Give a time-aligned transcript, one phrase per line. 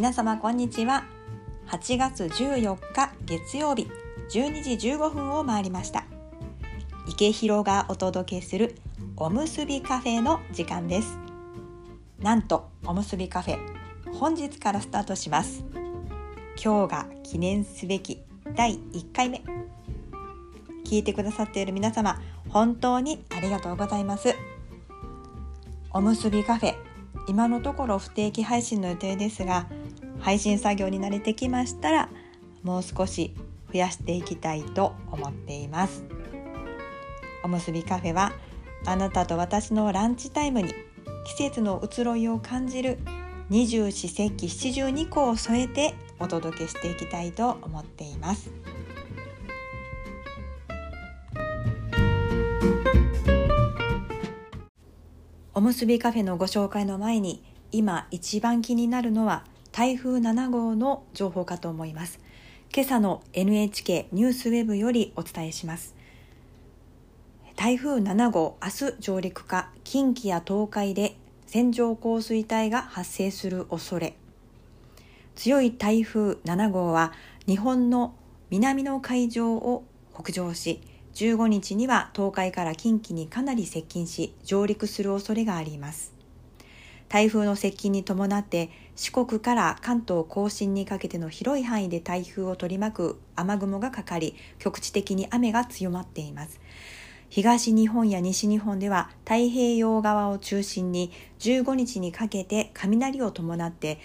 [0.00, 1.04] 皆様こんにちは。
[1.66, 3.86] 8月14日月曜日
[4.30, 6.06] 12時15分を回りました。
[7.06, 8.76] 池広がお届けする
[9.18, 11.18] おむすびカフェの時間です。
[12.18, 13.58] なんとおむすびカフェ
[14.14, 15.66] 本日からスタートします。
[16.64, 18.22] 今日が記念すべき
[18.56, 19.42] 第1回目。
[20.86, 24.34] 聞いてくださっている皆様本当にありがとうございます。
[25.92, 26.74] おむすびカフェ
[27.28, 29.66] 今のところ不定期配信の予定ですが
[30.20, 32.08] 配信作業に慣れてきましたら
[32.62, 33.34] もう少し
[33.72, 36.04] 増やしていきたいと思っています。
[37.42, 38.32] おむすびカフェは
[38.86, 40.74] あなたと私のランチタイムに
[41.26, 42.98] 季節の移ろいを感じる
[43.48, 48.50] 二十四節気七十二個を添えてお届けしていきたいと思っています。
[55.52, 62.18] おむすびカフェのご紹介の前に今一番気になるのは台風7号の情報かと思います。
[62.74, 65.94] 今朝の NHK ニュースウェブよりお伝えします。
[67.54, 74.16] 台風7号明日上陸か近畿や東海で線状降水帯が発生する恐れ。
[75.36, 77.12] 強い台風7号は
[77.46, 78.14] 日本の
[78.50, 80.80] 南の海上を北上し
[81.14, 86.12] 15日には東海から近畿にかなり接近し上陸する恐れがあります。
[87.08, 96.60] 台風の接近に伴って四国から関東甲信にかけての広い範囲で台風を取り巻く雨雲がかかり局地的に雨が強まっています。
[97.30, 104.00] 東日本や西日本では太平洋側を中心に15日にかけて雷を伴って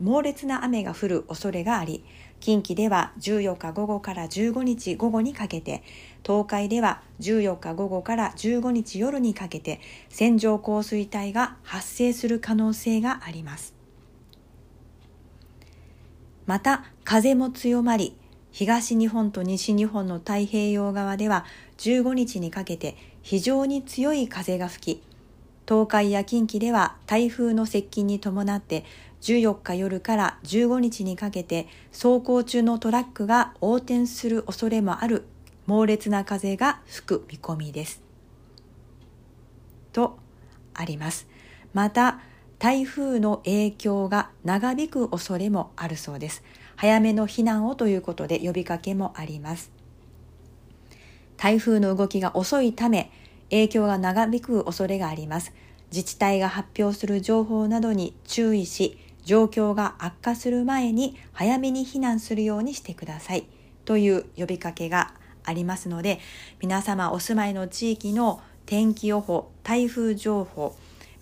[0.00, 2.04] 猛烈な雨が降る恐れがあり
[2.38, 5.82] 近畿では14日午後から15日午後にかけて
[6.24, 13.75] 東海では14日午後から15日夜にかけて線状降水帯が発生する可能性があります。
[16.46, 18.16] また風も強まり
[18.50, 21.44] 東日本と西日本の太平洋側では
[21.78, 25.02] 15日にかけて非常に強い風が吹き
[25.68, 28.84] 東海や近畿では台風の接近に伴って
[29.20, 35.24] 14日夜から15日にかけて走行中のトラックが横転する恐れもある
[35.66, 38.00] 猛烈な風が吹く見込みです。
[39.92, 40.18] と
[40.74, 41.26] あります。
[41.74, 42.20] また
[42.58, 46.42] 台風の影響が長引く恐れもあるそうです。
[46.76, 49.70] 早めの避難をということで呼びかけもあります。
[51.36, 53.10] 台風の動きが遅いため
[53.50, 55.52] 影響が長引く恐れがあります。
[55.92, 63.46] 自治体が発表する情報などに注意し、状況が悪化する前に早めに避難するようにしてください
[63.84, 65.12] という呼びかけが
[65.44, 66.20] ありますので
[66.60, 70.76] 皆様お住まいの地域の天気予報台風情報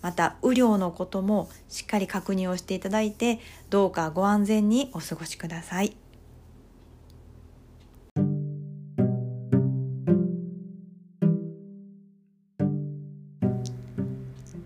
[0.05, 3.39] また雨量のこともしっかり確認をしていただいて
[3.71, 5.97] どうかご安全にお過ごしください。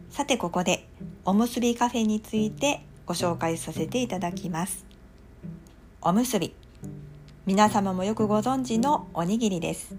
[0.09, 0.85] さてここで
[1.23, 4.83] おむすびカフェについてご紹介させていただきます。
[6.01, 6.53] おむすび。
[7.45, 9.95] 皆様もよくご存知のおにぎりです。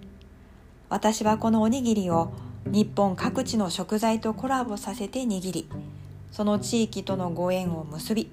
[0.91, 2.31] 私はこのおにぎりを
[2.67, 5.69] 日本各地の食材とコラボさせて握り
[6.31, 8.31] その地域とのご縁を結び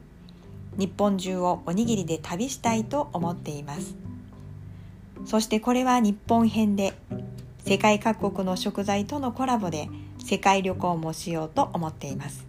[0.78, 3.96] 日本中をおにぎりで旅したいと思っています。
[5.26, 6.94] そしてこれは日本編で
[7.66, 9.90] 世界各国の食材とのコラボで
[10.24, 12.46] 世界旅行もしようと思っています。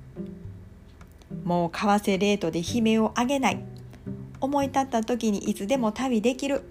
[1.44, 3.64] もう為替レートで悲鳴を上げない。
[4.40, 6.62] 思い立った時にいつでも旅できる。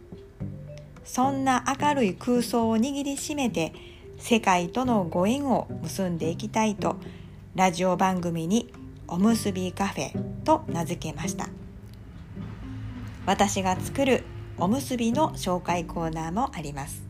[1.04, 3.74] そんな明るい空想を握りしめて
[4.20, 6.98] 世界とのご縁を結んでいきたいと
[7.56, 8.74] ラジオ番組に
[9.08, 11.50] おむすびカフェと名付けました。
[13.26, 14.24] 私が作る
[14.58, 17.04] おむすびの紹介コーナーもあります。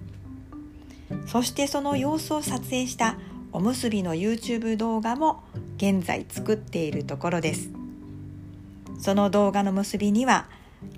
[1.27, 3.17] そしてその様子を撮影した
[3.51, 5.43] おむすびの YouTube 動画も
[5.77, 7.69] 現在作っているところです。
[8.99, 10.47] その動画の結びには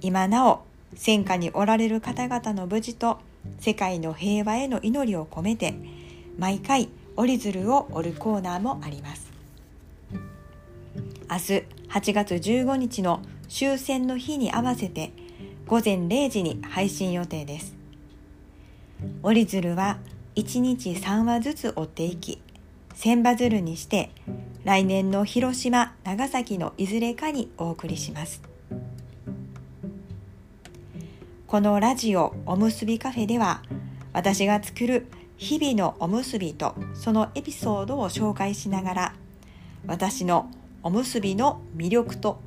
[0.01, 0.62] 今なお
[0.95, 3.19] 戦火におられる方々の無事と
[3.59, 5.75] 世界の平和への祈りを込めて
[6.39, 6.88] 毎回
[7.18, 9.30] 折り鶴を折るコーナーもあります。
[11.30, 15.12] 明日8月15日の終戦の日に合わせて
[15.68, 17.75] 午前0時に配信予定です。
[19.21, 19.97] 折り鶴は
[20.36, 22.41] 1日3話ずつ追っていき
[22.94, 24.09] 千羽鶴にして
[24.63, 28.41] 来年の広島長崎のいずれかにお送りします。
[31.47, 33.62] このラジオおむすびカフェでは
[34.13, 35.07] 私が作る
[35.39, 39.15] 日々のおむすびとそのエピソードを紹介しながら
[39.88, 40.51] 私の
[40.83, 42.41] おむすびの魅力と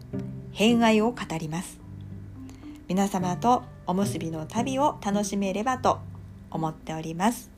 [0.52, 1.80] 偏愛を語ります。
[2.88, 6.00] 皆様とおむすびの旅を楽しめればと
[6.50, 7.50] 思っております。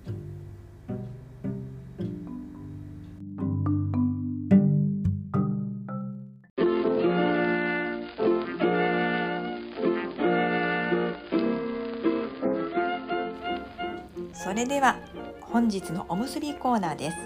[15.54, 17.16] 本日のおむすびコーナーです。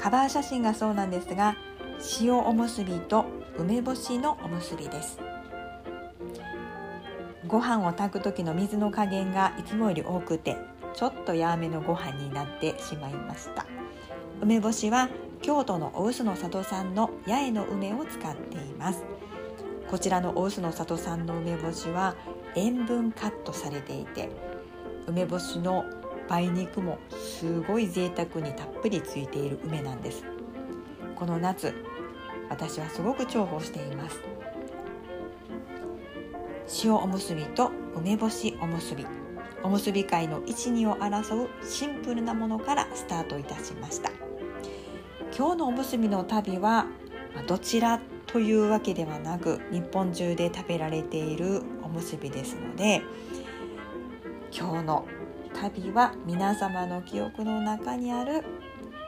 [0.00, 1.56] カバー写真がそうなんですが
[2.20, 3.24] 塩おむすびと
[3.58, 5.18] 梅干しのおむすびです。
[7.48, 10.56] ご飯を炊く時の水の加減がいつもより多くて
[10.94, 13.66] ちょっとやめのご飯になってしまいました。
[14.40, 15.08] 梅干しは
[15.40, 19.02] 京都のお臼の里産の八重の梅を使っています。
[19.90, 22.14] こちらのお臼の里産の梅干しは
[22.54, 24.30] 塩分カットされていて
[25.08, 25.84] 梅干しの
[26.32, 30.24] 梅肉もすごい贅沢にたっぷりついている梅なんです
[31.14, 31.74] この夏
[32.48, 34.18] 私はすごく重宝しています
[36.82, 39.06] 塩おむすびと梅干しおむすび
[39.62, 44.10] おむすび界の一二を争うシンプルなものからスタートいたしました
[45.36, 46.86] 今日のおむすびの旅は
[47.46, 53.02] どちらというわけではなく日本中で食べられているおむすびですので
[54.50, 55.06] 今日の
[55.60, 58.42] 旅は皆様の記憶の中にある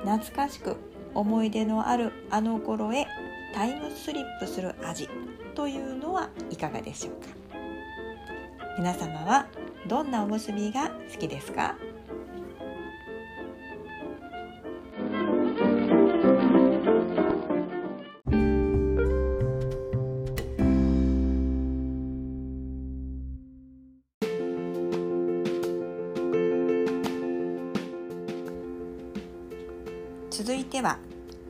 [0.02, 0.76] 懐かしく
[1.14, 3.06] 思い出のあるあの頃へ
[3.54, 5.08] タイムスリップする味
[5.54, 7.28] というのはいかがでしょうか？
[8.78, 9.46] 皆様は
[9.88, 11.76] どんなおむすびが好きですか？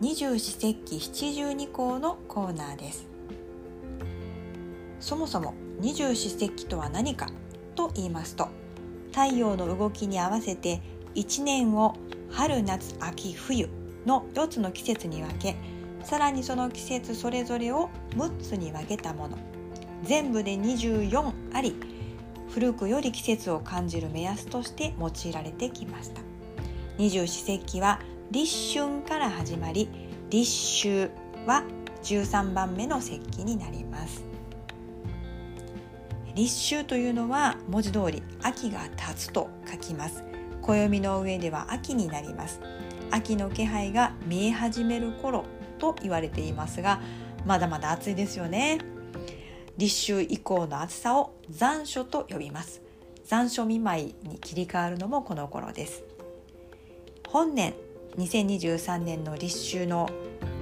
[0.04, 3.06] 二十四節気七十二項のコーナーです。
[5.00, 7.30] そもそも二十四節気とは何か
[7.74, 8.48] と言いますと
[9.12, 10.82] 太陽の動きに合わせて
[11.14, 11.96] 一年を
[12.30, 13.70] 春夏秋冬
[14.04, 15.56] の4つの季節に分け
[16.02, 19.38] さらにその季節それぞれを6つに分けたもの。
[20.02, 21.74] 全部で24あり
[22.50, 26.20] 古くより季節を感じる目安として用いられてきました。
[26.98, 28.00] 二十四節気は
[28.30, 29.88] 立春から始まり
[30.30, 31.10] 立秋
[31.46, 31.62] は
[32.02, 34.24] 13番目の節気になります。
[36.34, 40.24] 立秋というのは文字通り秋が経つと書きます。
[40.62, 42.60] 暦の上では秋になります。
[43.10, 45.44] 秋の気配が見え始める頃
[45.78, 47.00] と言われていますが
[47.44, 48.78] まだまだ暑いですよね。
[49.76, 52.80] 立秋以降の暑さを残暑と呼びます。
[53.24, 56.02] 残暑見舞いに切り替わるのもこの頃です。
[57.28, 57.74] 本年
[58.16, 60.08] 2023年の立秋の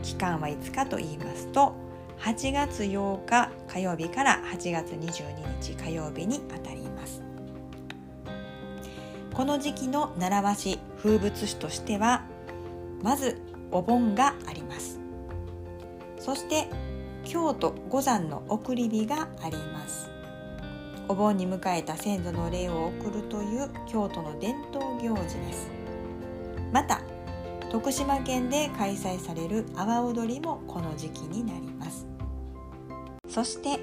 [0.02, 1.74] 期間はいつかと言いますと
[2.20, 7.22] 8月8日火曜日から8月22日火曜日にあたります。
[9.34, 12.22] この時期の習わし風物詩としては
[13.02, 13.40] まず
[13.70, 15.00] お盆があります。
[16.18, 16.68] そして
[17.24, 20.10] 京都五山の送り火があります。
[21.08, 25.81] お盆に迎えた先祖の霊を送るという京都の伝統行事です。
[27.72, 32.06] 徳島県で開催される阿波踊りもこの時期になります。
[33.26, 33.80] そして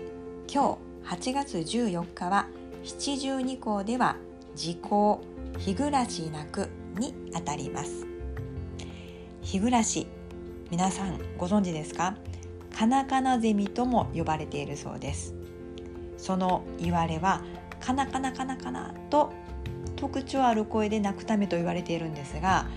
[0.47, 2.45] 今日8月14日は
[2.83, 4.15] 七十二校では
[4.55, 5.21] 時効
[5.57, 6.69] 日暮らし泣く
[6.99, 8.05] にあたります。
[9.41, 10.05] 日暮らし
[10.69, 12.15] 皆さんご存知ですか？
[12.77, 15.33] カナカナゼミとも呼ばれているそうです。
[16.15, 17.41] その言われは
[17.79, 19.33] カナカナカナカナと
[19.95, 22.67] 特徴ある声で鳴くためと言われているんですが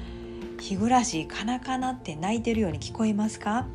[0.63, 3.67] 日暮らしカナカナって泣いてるように聞こえますか？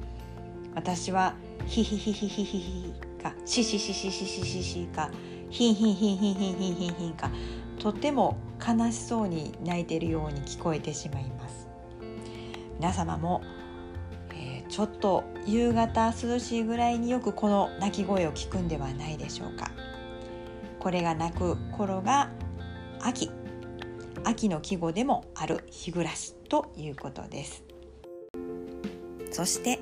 [0.73, 1.33] 私は
[1.65, 5.11] ヒヒヒヒヒヒヒかシシシシシシシシか
[5.49, 7.29] ヒンヒンヒンヒンヒンヒンヒンヒンか
[7.77, 11.67] とても悲しそうに泣いてるように聞こえてしまいます
[12.79, 13.41] 皆様も、
[14.33, 19.71] えー、ちょっと夕方涼しいぐらいによくこの鳴き声を聞くんではないでしょうか
[20.79, 22.29] これが鳴く頃が
[23.01, 23.29] 秋
[24.23, 27.63] 秋の季語でもある日暮らしということです。
[29.31, 29.79] そして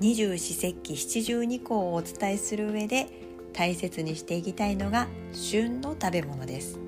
[0.00, 3.06] 二十四節気七十二項をお伝えする上で
[3.52, 6.78] 大切にしていきたいのが旬の食べ物です。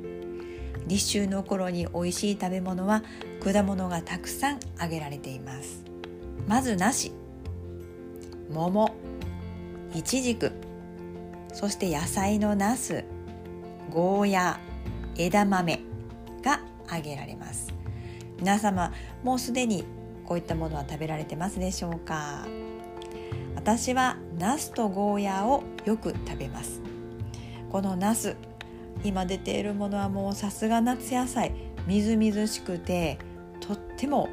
[0.86, 3.02] 立秋の頃に美味しい食べ物は
[3.42, 5.84] 果物がたくさん挙げられています。
[6.48, 7.12] まず梨。
[8.50, 8.94] 桃。
[9.94, 10.52] いちじく
[11.52, 13.04] そして野菜のナス
[13.90, 14.60] ゴーヤ
[15.16, 15.80] 枝豆
[16.42, 17.69] が挙げられます。
[18.40, 18.92] 皆様
[19.22, 19.84] もうすでに
[20.24, 22.46] こういったものは食べられてますでしょうか？
[23.54, 26.80] 私はナスとゴーヤーをよく食べます。
[27.70, 28.36] このナス
[29.04, 31.52] 今出ているものはもうさすが夏野菜。
[31.86, 33.18] みずみずしくて
[33.60, 34.28] とっても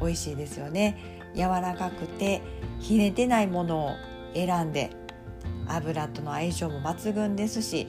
[0.00, 1.18] 美味しいですよね。
[1.34, 2.42] 柔らかくて
[2.78, 3.90] ひねてないものを
[4.34, 4.90] 選んで
[5.68, 7.88] 油との相性も抜群ですし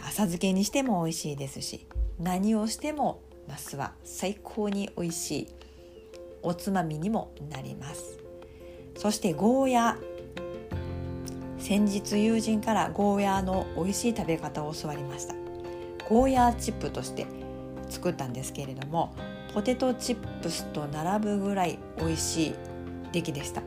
[0.00, 1.86] 浅漬けにしても美味しいですし
[2.18, 5.48] 何をしてもナスは最高に美味しい
[6.42, 8.18] おつまみにもなります。
[8.96, 9.98] そしてゴーヤ
[11.58, 15.34] 先日友人からゴーヤの美味しい食べ方を教わりました。
[16.08, 17.26] ゴーヤーチップとして
[17.88, 19.14] 作ったんですけれども
[19.52, 22.54] ポテトチップスと並ぶぐらい美味しい
[23.12, 23.62] 出来でした。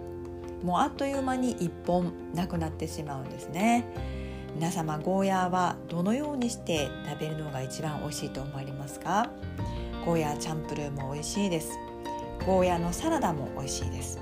[0.63, 3.85] もうあっという間に1本なくなってしまうんですね。
[4.55, 9.29] 皆様ゴーヤーはどのようにして食べるのが一番美味しいと思われますか？
[10.05, 11.79] ゴーヤーチャンプルーも美味しいです。
[12.45, 14.19] ゴーヤーのサラダも美味しいです。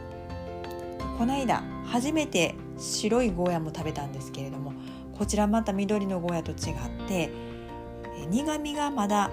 [1.17, 4.71] この間初めて白いゴーヤーも食べたんですけれども
[5.17, 7.29] こちらまた緑のゴーヤーと違って
[8.29, 9.31] 苦みがまだ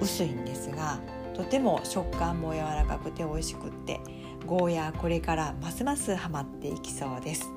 [0.00, 0.98] 薄いんですが
[1.34, 4.00] とても食感も柔らかくて美味しくって
[4.46, 7.52] ゴーヤーこれからますますハマっていきそうです。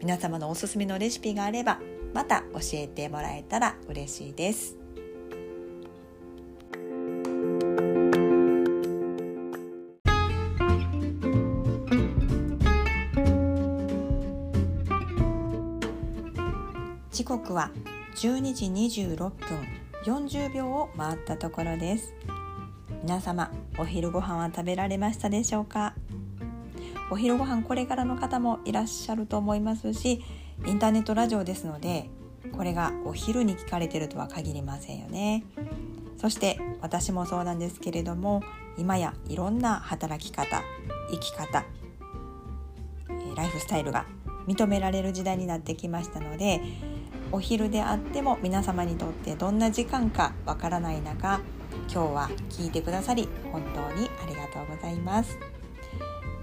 [0.00, 1.78] 皆様のおすすめのレシピがあれば
[2.12, 4.76] また教えてもらえたら嬉しいです。
[17.12, 17.70] 時刻は
[18.16, 18.66] 12時
[19.04, 19.30] 26分
[20.04, 22.14] 40秒を回ったところです。
[23.02, 25.94] 皆様お昼ご飯は食べられましたでしょうか？
[27.10, 30.22] お昼ご飯これからの方もいらっしゃると思いますし
[30.66, 32.10] インターネットラジオですので
[32.52, 35.44] これがお昼に聞かれてるとは限りませんよね。
[36.16, 38.42] そして私もそうなんですけれども
[38.76, 40.62] 今やいろんな働き方
[41.10, 41.64] 生き方
[43.34, 44.04] ライフスタイルが
[44.46, 46.60] 認められる時代になってきましたので
[47.32, 51.40] お昼であっても皆様にとってどんな時間かわからない中
[51.90, 55.59] 今日は聞いてくださり本当にありがとうございます。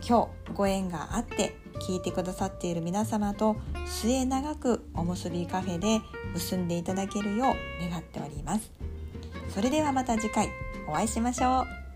[0.06, 1.56] 今日ご縁があって
[1.88, 6.01] 聞いてくださっている皆様と末永くおむすびカフェで
[6.34, 8.72] 結んでいただけるよう願っております。
[9.50, 10.50] それではまた次回
[10.88, 11.87] お会いしましょう。